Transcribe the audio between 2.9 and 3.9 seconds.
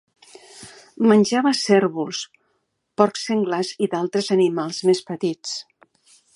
porcs senglars